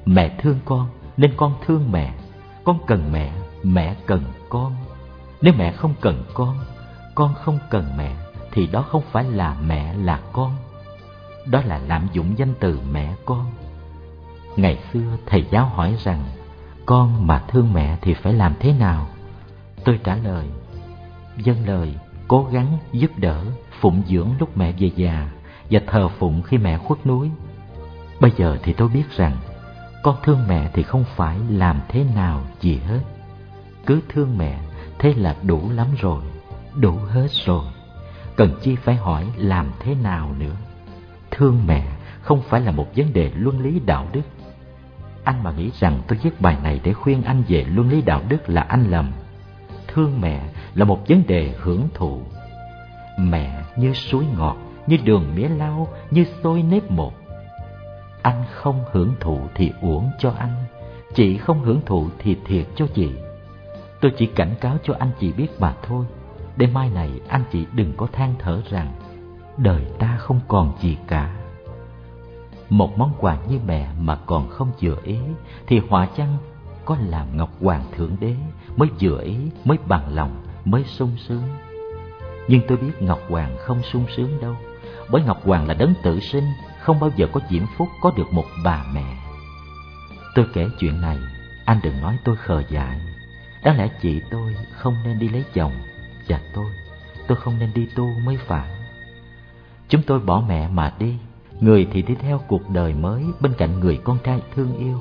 Mẹ 0.07 0.37
thương 0.39 0.59
con 0.65 0.89
nên 1.17 1.33
con 1.37 1.53
thương 1.67 1.93
mẹ, 1.93 2.15
con 2.65 2.79
cần 2.87 3.13
mẹ, 3.13 3.33
mẹ 3.63 3.97
cần 4.07 4.25
con. 4.49 4.73
Nếu 5.41 5.55
mẹ 5.59 5.73
không 5.73 5.95
cần 6.01 6.25
con, 6.35 6.57
con 7.17 7.35
không 7.35 7.59
cần 7.71 7.85
mẹ 7.97 8.17
thì 8.53 8.67
đó 8.67 8.83
không 8.83 9.03
phải 9.13 9.25
là 9.25 9.57
mẹ 9.67 9.95
là 9.95 10.21
con. 10.33 10.53
Đó 11.47 11.63
là 11.65 11.81
lạm 11.89 12.09
dụng 12.13 12.39
danh 12.39 12.55
từ 12.61 12.81
mẹ 12.93 13.15
con. 13.25 13.47
Ngày 14.57 14.79
xưa 14.93 15.17
thầy 15.27 15.45
giáo 15.51 15.67
hỏi 15.67 15.97
rằng 16.05 16.25
con 16.87 17.27
mà 17.27 17.43
thương 17.49 17.73
mẹ 17.73 17.97
thì 18.03 18.15
phải 18.15 18.33
làm 18.33 18.55
thế 18.61 18.73
nào? 18.73 19.07
Tôi 19.85 20.01
trả 20.05 20.17
lời, 20.17 20.47
dâng 21.37 21.67
lời, 21.67 21.95
cố 22.29 22.49
gắng 22.53 22.79
giúp 22.93 23.11
đỡ, 23.17 23.45
phụng 23.81 24.03
dưỡng 24.07 24.29
lúc 24.39 24.57
mẹ 24.57 24.73
về 24.79 24.91
già 24.97 25.29
và 25.71 25.81
thờ 25.87 26.09
phụng 26.09 26.43
khi 26.43 26.59
mẹ 26.59 26.79
khuất 26.79 27.07
núi. 27.07 27.31
Bây 28.21 28.31
giờ 28.37 28.59
thì 28.63 28.73
tôi 28.73 28.89
biết 28.89 29.17
rằng 29.17 29.37
con 30.03 30.17
thương 30.23 30.41
mẹ 30.49 30.71
thì 30.73 30.83
không 30.83 31.05
phải 31.17 31.39
làm 31.51 31.81
thế 31.89 32.05
nào 32.15 32.41
gì 32.61 32.81
hết. 32.89 33.01
Cứ 33.87 34.01
thương 34.09 34.39
mẹ 34.39 34.61
thế 34.99 35.15
là 35.15 35.37
đủ 35.43 35.71
lắm 35.71 35.87
rồi, 36.01 36.23
đủ 36.81 36.93
hết 37.09 37.29
rồi. 37.47 37.65
Cần 38.37 38.55
chi 38.63 38.77
phải 38.77 38.95
hỏi 38.95 39.27
làm 39.37 39.71
thế 39.81 39.95
nào 39.95 40.35
nữa. 40.39 40.57
Thương 41.31 41.67
mẹ 41.67 41.87
không 42.21 42.43
phải 42.43 42.61
là 42.61 42.71
một 42.71 42.87
vấn 42.97 43.13
đề 43.13 43.31
luân 43.35 43.61
lý 43.61 43.81
đạo 43.87 44.07
đức. 44.13 44.23
Anh 45.25 45.43
mà 45.43 45.53
nghĩ 45.53 45.71
rằng 45.75 46.01
tôi 46.09 46.19
viết 46.23 46.41
bài 46.41 46.57
này 46.63 46.81
để 46.85 46.93
khuyên 46.93 47.23
anh 47.23 47.43
về 47.49 47.65
luân 47.75 47.91
lý 47.91 48.03
đạo 48.03 48.23
đức 48.29 48.49
là 48.49 48.63
anh 48.63 48.91
lầm. 48.91 49.13
Thương 49.89 50.21
mẹ 50.21 50.49
là 50.75 50.85
một 50.85 51.09
vấn 51.09 51.23
đề 51.27 51.55
hưởng 51.59 51.89
thụ. 51.95 52.23
Mẹ 53.19 53.63
như 53.77 53.93
suối 53.93 54.27
ngọt, 54.37 54.57
như 54.87 54.97
đường 55.05 55.35
mía 55.35 55.49
lau, 55.49 55.89
như 56.11 56.25
xôi 56.43 56.63
nếp 56.63 56.91
một 56.91 57.15
anh 58.27 58.45
không 58.53 58.85
hưởng 58.93 59.15
thụ 59.21 59.41
thì 59.55 59.73
uổng 59.83 60.11
cho 60.19 60.33
anh 60.39 60.55
Chị 61.15 61.37
không 61.37 61.63
hưởng 61.63 61.81
thụ 61.87 62.09
thì 62.19 62.37
thiệt 62.45 62.67
cho 62.77 62.87
chị 62.95 63.11
Tôi 64.01 64.13
chỉ 64.17 64.27
cảnh 64.27 64.55
cáo 64.61 64.77
cho 64.83 64.95
anh 64.99 65.11
chị 65.21 65.33
biết 65.33 65.49
mà 65.59 65.75
thôi 65.83 66.05
để 66.57 66.67
mai 66.67 66.91
này 66.91 67.11
anh 67.29 67.45
chị 67.53 67.67
đừng 67.73 67.93
có 67.97 68.07
than 68.13 68.35
thở 68.39 68.61
rằng 68.71 68.93
Đời 69.57 69.83
ta 69.99 70.17
không 70.19 70.41
còn 70.49 70.73
gì 70.81 70.97
cả 71.07 71.37
Một 72.71 72.99
món 72.99 73.13
quà 73.19 73.39
như 73.49 73.59
mẹ 73.67 73.89
mà 74.01 74.19
còn 74.27 74.49
không 74.49 74.71
vừa 74.83 74.97
ý 75.05 75.19
Thì 75.67 75.81
họa 75.89 76.07
chăng 76.17 76.37
có 76.85 76.97
làm 77.09 77.37
Ngọc 77.37 77.51
Hoàng 77.61 77.85
Thượng 77.97 78.17
Đế 78.21 78.35
Mới 78.77 78.89
vừa 79.01 79.21
ý, 79.21 79.37
mới 79.65 79.79
bằng 79.89 80.15
lòng, 80.15 80.43
mới 80.65 80.85
sung 80.85 81.17
sướng 81.17 81.43
Nhưng 82.49 82.61
tôi 82.69 82.79
biết 82.79 83.03
Ngọc 83.03 83.21
Hoàng 83.29 83.57
không 83.59 83.83
sung 83.83 84.05
sướng 84.17 84.41
đâu 84.41 84.57
Bởi 85.11 85.23
Ngọc 85.23 85.45
Hoàng 85.45 85.69
là 85.69 85.75
đấng 85.75 85.95
tự 86.03 86.21
sinh 86.21 86.45
không 86.87 87.01
bao 87.01 87.11
giờ 87.17 87.27
có 87.33 87.41
diễm 87.51 87.63
phúc 87.77 87.89
có 88.01 88.13
được 88.17 88.33
một 88.33 88.45
bà 88.65 88.85
mẹ. 88.93 89.17
Tôi 90.35 90.47
kể 90.53 90.69
chuyện 90.79 91.01
này, 91.01 91.19
anh 91.65 91.81
đừng 91.83 92.01
nói 92.01 92.19
tôi 92.25 92.37
khờ 92.37 92.63
dại. 92.71 93.01
Đáng 93.65 93.79
lẽ 93.79 93.89
chị 94.03 94.23
tôi 94.31 94.57
không 94.73 94.95
nên 95.05 95.19
đi 95.19 95.29
lấy 95.29 95.45
chồng, 95.55 95.73
và 96.29 96.41
tôi, 96.55 96.67
tôi 97.29 97.39
không 97.39 97.59
nên 97.59 97.71
đi 97.75 97.87
tu 97.97 98.07
mới 98.25 98.37
phải. 98.37 98.71
Chúng 99.89 100.03
tôi 100.03 100.21
bỏ 100.21 100.43
mẹ 100.49 100.69
mà 100.69 100.93
đi, 100.99 101.15
người 101.61 101.89
thì 101.93 102.03
đi 102.03 102.15
theo 102.15 102.41
cuộc 102.49 102.71
đời 102.71 102.95
mới 102.95 103.25
bên 103.41 103.53
cạnh 103.59 103.81
người 103.81 104.01
con 104.05 104.19
trai 104.25 104.41
thương 104.55 104.79
yêu, 104.79 105.01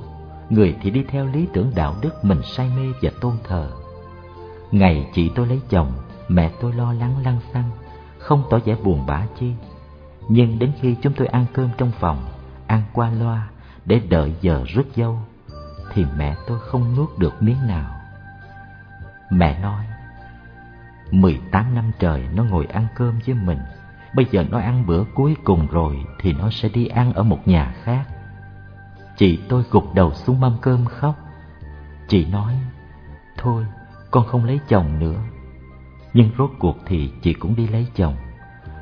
người 0.50 0.76
thì 0.82 0.90
đi 0.90 1.04
theo 1.08 1.26
lý 1.26 1.48
tưởng 1.54 1.72
đạo 1.76 1.96
đức 2.02 2.26
mình 2.26 2.42
say 2.44 2.70
mê 2.78 2.94
và 3.02 3.12
tôn 3.22 3.34
thờ. 3.44 3.72
Ngày 4.72 5.10
chị 5.14 5.32
tôi 5.36 5.48
lấy 5.48 5.60
chồng, 5.70 5.92
mẹ 6.28 6.52
tôi 6.62 6.74
lo 6.74 6.94
lắng 6.94 7.16
lăng 7.24 7.40
xăng, 7.54 7.72
không 8.18 8.44
tỏ 8.50 8.60
vẻ 8.66 8.76
buồn 8.84 9.06
bã 9.06 9.26
chi 9.40 9.54
nhưng 10.28 10.60
đến 10.60 10.72
khi 10.82 10.96
chúng 11.02 11.14
tôi 11.14 11.28
ăn 11.28 11.46
cơm 11.54 11.70
trong 11.78 11.92
phòng 12.00 12.26
ăn 12.68 12.84
qua 12.94 13.10
loa 13.10 13.48
để 13.86 14.02
đợi 14.10 14.36
giờ 14.42 14.64
rước 14.68 14.86
dâu 14.96 15.20
thì 15.94 16.06
mẹ 16.18 16.36
tôi 16.48 16.60
không 16.60 16.96
nuốt 16.96 17.10
được 17.18 17.34
miếng 17.44 17.68
nào 17.68 17.92
mẹ 19.32 19.60
nói 19.60 19.86
mười 21.12 21.40
tám 21.52 21.76
năm 21.76 21.92
trời 22.00 22.28
nó 22.34 22.44
ngồi 22.44 22.66
ăn 22.66 22.88
cơm 22.96 23.20
với 23.26 23.36
mình. 23.36 23.60
Bây 24.16 24.26
giờ 24.32 24.46
nó 24.50 24.60
ăn 24.60 24.86
bữa 24.86 25.04
cuối 25.16 25.36
cùng 25.44 25.68
rồi 25.68 26.06
thì 26.20 26.34
nó 26.34 26.50
sẽ 26.50 26.70
đi 26.70 26.88
ăn 26.88 27.14
ở 27.14 27.24
một 27.24 27.48
nhà 27.48 27.76
khác. 27.84 28.06
Chị 29.18 29.40
tôi 29.50 29.64
gục 29.72 29.94
đầu 29.94 30.14
xuống 30.14 30.40
mâm 30.40 30.58
cơm 30.62 30.86
khóc. 30.86 31.16
Chị 32.08 32.26
nói, 32.26 32.54
thôi, 33.38 33.66
con 34.12 34.28
không 34.28 34.46
lấy 34.46 34.60
chồng 34.68 35.00
nữa. 35.00 35.20
Nhưng 36.14 36.30
rốt 36.38 36.52
cuộc 36.60 36.78
thì 36.86 37.12
chị 37.22 37.34
cũng 37.34 37.56
đi 37.56 37.68
lấy 37.68 37.88
chồng. 37.96 38.16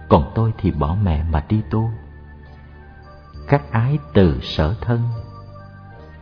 Còn 0.09 0.31
tôi 0.35 0.53
thì 0.57 0.71
bỏ 0.71 0.95
mẹ 1.03 1.23
mà 1.23 1.45
đi 1.49 1.61
tu. 1.69 1.89
Các 3.47 3.71
ái 3.71 3.97
từ 4.13 4.39
sở 4.41 4.75
thân 4.81 5.01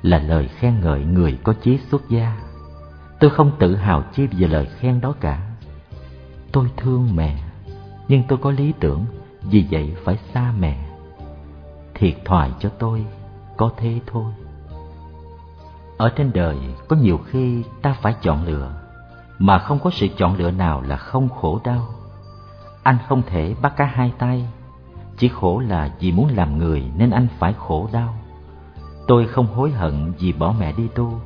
là 0.02 0.20
lời 0.20 0.48
khen 0.48 0.80
ngợi 0.80 1.04
người 1.04 1.40
có 1.44 1.54
chí 1.54 1.78
xuất 1.78 2.10
gia. 2.10 2.38
Tôi 3.20 3.30
không 3.30 3.52
tự 3.60 3.76
hào 3.76 4.04
chi 4.14 4.28
về 4.28 4.48
lời 4.48 4.68
khen 4.80 5.02
đó 5.02 5.14
cả 5.20 5.51
tôi 6.52 6.72
thương 6.78 7.16
mẹ, 7.16 7.38
nhưng 8.08 8.24
tôi 8.28 8.38
có 8.42 8.52
lý 8.52 8.74
tưởng 8.80 9.06
vì 9.42 9.66
vậy 9.72 9.96
phải 10.04 10.18
xa 10.34 10.54
mẹ. 10.60 10.90
Thiệt 11.94 12.16
thòi 12.26 12.52
cho 12.60 12.70
tôi 12.70 13.06
có 13.58 13.72
thế 13.78 14.00
thôi. 14.08 14.32
Ở 15.98 16.10
trên 16.10 16.32
đời 16.34 16.58
có 16.88 16.96
nhiều 16.96 17.18
khi 17.18 17.64
ta 17.82 17.96
phải 18.02 18.16
chọn 18.22 18.44
lựa, 18.46 18.74
mà 19.40 19.60
không 19.60 19.80
có 19.80 19.90
sự 19.90 20.08
chọn 20.18 20.36
lựa 20.36 20.52
nào 20.52 20.82
là 20.82 20.98
không 20.98 21.30
khổ 21.30 21.60
đau. 21.64 21.88
Anh 22.84 22.98
không 23.08 23.22
thể 23.28 23.56
bắt 23.62 23.74
cả 23.78 23.86
hai 23.86 24.14
tay, 24.18 24.48
Chỉ 25.18 25.28
khổ 25.28 25.60
là 25.60 25.94
vì 26.00 26.12
muốn 26.12 26.28
làm 26.36 26.58
người 26.58 26.84
nên 26.98 27.10
anh 27.10 27.28
phải 27.40 27.54
khổ 27.54 27.90
đau. 27.94 28.14
Tôi 29.08 29.28
không 29.28 29.48
hối 29.48 29.72
hận 29.72 30.14
vì 30.20 30.34
bỏ 30.34 30.56
mẹ 30.60 30.72
đi 30.72 30.88
tu, 30.96 31.20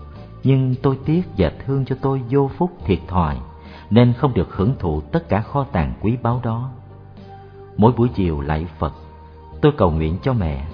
Nhưng 0.43 0.75
tôi 0.75 0.99
tiếc 1.05 1.21
và 1.37 1.51
thương 1.65 1.85
cho 1.85 1.95
tôi 2.01 2.21
vô 2.29 2.49
phúc 2.57 2.71
thiệt 2.85 2.99
thòi. 3.07 3.37
Nên 3.89 4.13
không 4.13 4.33
được 4.33 4.55
hưởng 4.55 4.75
thụ 4.79 5.01
tất 5.01 5.29
cả 5.29 5.41
kho 5.41 5.63
tàng 5.63 5.93
quý 6.01 6.17
báu 6.23 6.41
đó 6.43 6.71
Mỗi 7.77 7.91
buổi 7.97 8.09
chiều 8.15 8.41
lạy 8.41 8.65
Phật 8.79 8.93
Tôi 9.61 9.71
cầu 9.77 9.91
nguyện 9.91 10.17
cho 10.23 10.33
mẹ 10.33 10.67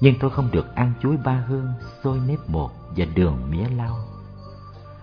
Nhưng 0.00 0.14
tôi 0.20 0.30
không 0.30 0.48
được 0.52 0.74
ăn 0.74 0.92
chuối 1.02 1.16
ba 1.24 1.44
hương, 1.48 1.72
xôi 2.04 2.18
nếp 2.26 2.38
một 2.48 2.70
và 2.96 3.04
đường 3.14 3.36
mía 3.50 3.64
lau 3.76 3.96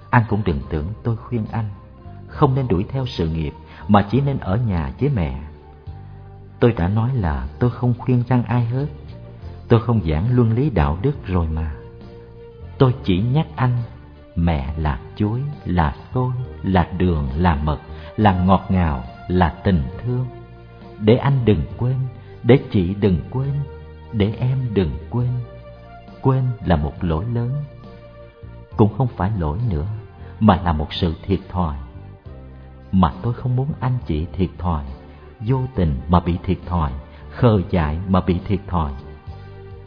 Anh 0.10 0.24
cũng 0.30 0.42
đừng 0.46 0.60
tưởng 0.70 0.86
tôi 1.04 1.16
khuyên 1.16 1.46
anh 1.52 1.70
Không 2.28 2.56
nên 2.56 2.68
đuổi 2.68 2.86
theo 2.90 3.06
sự 3.06 3.28
nghiệp 3.28 3.54
mà 3.90 4.08
chỉ 4.12 4.22
nên 4.22 4.38
ở 4.38 4.58
nhà 4.58 4.92
với 5.00 5.10
mẹ. 5.10 5.42
Tôi 6.60 6.72
đã 6.72 6.88
nói 6.88 7.16
là 7.16 7.48
tôi 7.60 7.70
không 7.70 7.94
khuyên 7.98 8.24
răng 8.28 8.44
ai 8.44 8.66
hết. 8.66 8.88
Tôi 9.68 9.82
không 9.82 10.02
giảng 10.10 10.36
luân 10.36 10.52
lý 10.52 10.70
đạo 10.70 10.98
đức 11.02 11.26
rồi 11.26 11.48
mà. 11.48 11.76
Tôi 12.78 12.96
chỉ 13.04 13.20
nhắc 13.20 13.48
anh 13.56 13.78
mẹ 14.46 14.74
là 14.78 15.00
chuối, 15.16 15.42
là 15.66 15.96
xôi, 16.14 16.32
là 16.64 16.88
đường, 16.98 17.30
là 17.36 17.56
mật, 17.56 17.80
là 18.18 18.44
ngọt 18.46 18.66
ngào, 18.70 19.04
là 19.28 19.50
tình 19.64 19.84
thương. 20.04 20.26
Để 21.00 21.16
anh 21.16 21.46
đừng 21.46 21.62
quên, 21.78 21.96
để 22.44 22.60
chị 22.72 22.94
đừng 22.94 23.18
quên, 23.32 23.54
để 24.12 24.34
em 24.40 24.58
đừng 24.74 24.92
quên. 25.10 25.30
Quên 26.22 26.44
là 26.66 26.76
một 26.76 27.04
lỗi 27.04 27.26
lớn. 27.34 27.52
Cũng 28.78 28.94
không 28.98 29.08
phải 29.08 29.32
lỗi 29.40 29.58
nữa, 29.70 29.88
mà 30.40 30.62
là 30.64 30.74
một 30.74 30.94
sự 30.94 31.16
thiệt 31.26 31.40
thòi 31.50 31.76
mà 32.92 33.14
tôi 33.22 33.34
không 33.34 33.56
muốn 33.56 33.68
anh 33.80 33.98
chị 34.08 34.28
thiệt 34.34 34.50
thòi 34.58 34.84
vô 35.40 35.62
tình 35.76 36.00
mà 36.08 36.20
bị 36.20 36.38
thiệt 36.44 36.58
thòi 36.66 36.92
khờ 37.30 37.62
dại 37.70 38.00
mà 38.08 38.22
bị 38.22 38.40
thiệt 38.48 38.60
thòi 38.68 38.92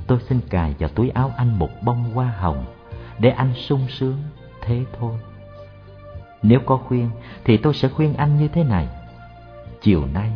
tôi 0.06 0.18
xin 0.28 0.40
cài 0.50 0.75
vào 0.78 0.88
túi 0.88 1.11
áo 1.11 1.30
anh 1.37 1.59
một 1.59 1.71
bông 1.82 2.14
hoa 2.14 2.35
hồng 2.38 2.64
để 3.18 3.30
anh 3.30 3.54
sung 3.54 3.87
sướng 3.88 4.18
thế 4.62 4.85
thôi. 4.99 5.12
Nếu 6.42 6.61
có 6.66 6.76
khuyên, 6.76 7.11
thì 7.45 7.57
tôi 7.57 7.75
sẽ 7.75 7.88
khuyên 7.88 8.14
anh 8.14 8.38
như 8.38 8.49
thế 8.49 8.64
này. 8.64 8.88
Chiều 9.83 10.07
nay, 10.07 10.33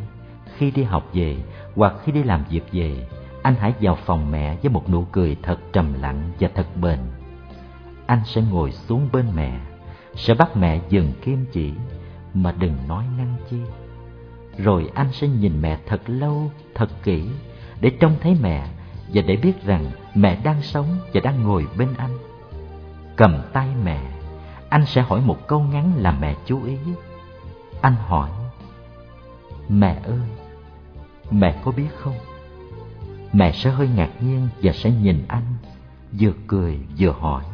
khi 0.56 0.70
đi 0.70 0.82
học 0.82 1.04
về, 1.12 1.36
hoặc 1.76 1.94
khi 2.04 2.12
đi 2.12 2.22
làm 2.22 2.44
việc 2.50 2.64
về, 2.72 3.06
anh 3.42 3.54
hãy 3.60 3.74
vào 3.80 3.94
phòng 3.94 4.30
mẹ 4.30 4.56
với 4.62 4.70
một 4.70 4.90
nụ 4.90 5.04
cười 5.12 5.36
thật 5.42 5.58
trầm 5.72 5.94
lặng 6.00 6.30
và 6.40 6.48
thật 6.54 6.66
bền. 6.80 6.98
Anh 8.06 8.20
sẽ 8.24 8.42
ngồi 8.50 8.72
xuống 8.72 9.08
bên 9.12 9.26
mẹ, 9.34 9.60
sẽ 10.14 10.34
bắt 10.34 10.56
mẹ 10.56 10.80
dừng 10.88 11.12
kim 11.22 11.46
chỉ, 11.52 11.72
mà 12.34 12.54
đừng 12.58 12.74
nói 12.88 13.04
năng 13.18 13.36
chi. 13.50 13.56
Rồi 14.58 14.90
anh 14.94 15.12
sẽ 15.12 15.28
nhìn 15.28 15.62
mẹ 15.62 15.78
thật 15.86 16.00
lâu, 16.06 16.50
thật 16.74 16.88
kỹ, 17.02 17.28
để 17.80 17.90
trông 18.00 18.16
thấy 18.20 18.36
mẹ 18.42 18.66
và 19.14 19.22
để 19.26 19.36
biết 19.36 19.64
rằng 19.64 19.84
mẹ 20.14 20.38
đang 20.44 20.62
sống 20.62 20.86
và 21.12 21.20
đang 21.20 21.42
ngồi 21.42 21.66
bên 21.78 21.88
anh. 21.98 22.18
Cầm 23.16 23.42
tay 23.52 23.68
mẹ 23.84 24.00
anh 24.68 24.86
sẽ 24.86 25.02
hỏi 25.02 25.20
một 25.20 25.48
câu 25.48 25.60
ngắn 25.60 25.92
làm 25.96 26.20
mẹ 26.20 26.34
chú 26.46 26.64
ý. 26.64 26.78
Anh 27.80 27.94
hỏi, 27.94 28.30
mẹ 29.68 30.00
ơi, 30.04 30.28
mẹ 31.30 31.60
có 31.64 31.72
biết 31.72 31.88
không? 31.98 32.14
Mẹ 33.32 33.52
sẽ 33.52 33.70
hơi 33.70 33.88
ngạc 33.88 34.10
nhiên 34.20 34.48
và 34.62 34.72
sẽ 34.72 34.90
nhìn 34.90 35.24
anh, 35.28 35.54
vừa 36.12 36.32
cười 36.46 36.78
vừa 36.98 37.12
hỏi. 37.20 37.44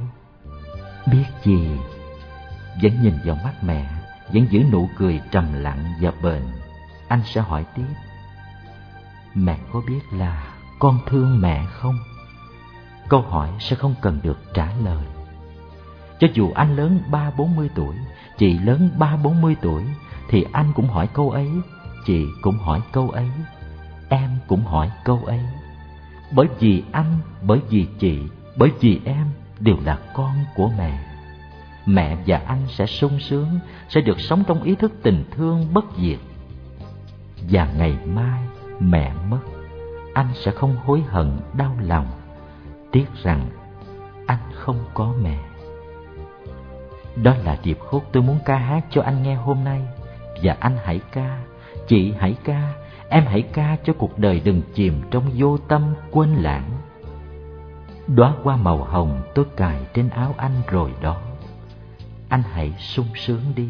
Biết 1.06 1.24
gì? 1.44 1.68
Vẫn 2.82 3.02
nhìn 3.02 3.14
vào 3.24 3.36
mắt 3.44 3.52
mẹ, 3.62 3.90
vẫn 4.32 4.46
giữ 4.50 4.62
nụ 4.72 4.88
cười 4.98 5.20
trầm 5.30 5.52
lặng 5.52 5.84
và 6.00 6.12
bền. 6.22 6.42
Anh 7.08 7.20
sẽ 7.24 7.40
hỏi 7.40 7.64
tiếp, 7.76 7.94
mẹ 9.34 9.58
có 9.72 9.82
biết 9.86 10.00
là 10.12 10.54
con 10.78 10.98
thương 11.06 11.40
mẹ 11.40 11.64
không? 11.66 11.98
Câu 13.08 13.22
hỏi 13.22 13.50
sẽ 13.60 13.76
không 13.76 13.94
cần 14.02 14.20
được 14.22 14.38
trả 14.54 14.72
lời. 14.84 15.04
Cho 16.22 16.28
dù 16.34 16.52
anh 16.54 16.76
lớn 16.76 17.00
ba 17.10 17.30
bốn 17.36 17.56
mươi 17.56 17.70
tuổi, 17.74 17.94
chị 18.38 18.58
lớn 18.58 18.90
ba 18.98 19.16
bốn 19.16 19.40
mươi 19.40 19.56
tuổi, 19.62 19.82
thì 20.28 20.46
anh 20.52 20.72
cũng 20.74 20.88
hỏi 20.88 21.08
câu 21.12 21.30
ấy, 21.30 21.48
chị 22.06 22.26
cũng 22.42 22.58
hỏi 22.58 22.80
câu 22.92 23.10
ấy, 23.10 23.28
em 24.08 24.30
cũng 24.46 24.64
hỏi 24.64 24.90
câu 25.04 25.22
ấy. 25.26 25.40
Bởi 26.32 26.46
vì 26.58 26.82
anh, 26.92 27.18
bởi 27.42 27.60
vì 27.68 27.86
chị, 27.98 28.18
bởi 28.56 28.70
vì 28.80 29.00
em 29.04 29.26
đều 29.60 29.76
là 29.84 29.98
con 30.14 30.32
của 30.56 30.70
mẹ. 30.78 31.04
Mẹ 31.86 32.16
và 32.26 32.42
anh 32.46 32.62
sẽ 32.68 32.86
sung 32.86 33.20
sướng, 33.20 33.58
sẽ 33.88 34.00
được 34.00 34.20
sống 34.20 34.44
trong 34.46 34.62
ý 34.62 34.74
thức 34.74 34.92
tình 35.02 35.24
thương 35.30 35.74
bất 35.74 35.84
diệt. 35.98 36.18
Và 37.50 37.72
ngày 37.78 37.96
mai 38.06 38.42
mẹ 38.80 39.12
mất, 39.30 39.40
anh 40.14 40.28
sẽ 40.34 40.50
không 40.50 40.76
hối 40.84 41.02
hận 41.08 41.40
đau 41.54 41.76
lòng, 41.80 42.06
tiếc 42.92 43.06
rằng 43.22 43.50
anh 44.26 44.52
không 44.52 44.84
có 44.94 45.14
mẹ. 45.22 45.51
Đó 47.16 47.34
là 47.44 47.58
điệp 47.64 47.78
khúc 47.80 48.04
tôi 48.12 48.22
muốn 48.22 48.38
ca 48.44 48.56
hát 48.56 48.84
cho 48.90 49.02
anh 49.02 49.22
nghe 49.22 49.34
hôm 49.34 49.64
nay. 49.64 49.80
Và 50.42 50.56
anh 50.60 50.76
hãy 50.84 51.00
ca, 51.12 51.42
chị 51.86 52.12
hãy 52.18 52.36
ca, 52.44 52.72
em 53.08 53.24
hãy 53.26 53.42
ca 53.42 53.76
cho 53.84 53.92
cuộc 53.92 54.18
đời 54.18 54.40
đừng 54.44 54.62
chìm 54.74 54.94
trong 55.10 55.24
vô 55.34 55.58
tâm 55.58 55.94
quên 56.10 56.34
lãng. 56.34 56.70
Đóa 58.06 58.34
hoa 58.42 58.56
màu 58.56 58.84
hồng 58.84 59.22
tôi 59.34 59.44
cài 59.56 59.80
trên 59.94 60.08
áo 60.08 60.34
anh 60.36 60.62
rồi 60.66 60.90
đó. 61.02 61.20
Anh 62.28 62.42
hãy 62.42 62.72
sung 62.78 63.06
sướng 63.14 63.42
đi. 63.56 63.68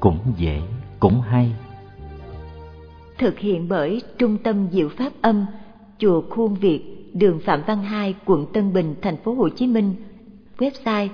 Cũng 0.00 0.18
dễ, 0.36 0.62
cũng 1.00 1.20
hay. 1.20 1.52
Thực 3.18 3.38
hiện 3.38 3.68
bởi 3.68 4.02
Trung 4.18 4.38
tâm 4.38 4.68
Diệu 4.70 4.88
Pháp 4.88 5.12
Âm, 5.22 5.46
Chùa 5.98 6.22
Khuôn 6.30 6.54
Việt 6.54 6.99
đường 7.14 7.40
Phạm 7.44 7.62
Văn 7.66 7.82
Hai, 7.82 8.14
quận 8.24 8.46
Tân 8.52 8.72
Bình, 8.72 8.94
thành 9.02 9.16
phố 9.16 9.34
Hồ 9.34 9.48
Chí 9.48 9.66
Minh. 9.66 9.94
Website 10.58 11.08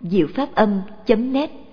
diệu 0.00 0.26
pháp 0.34 0.54
âm.net 0.54 1.65